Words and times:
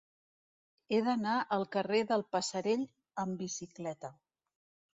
He 0.95 1.01
d'anar 1.07 1.35
al 1.59 1.67
carrer 1.75 2.01
del 2.13 2.25
Passerell 2.37 2.89
amb 3.27 3.39
bicicleta. 3.45 4.15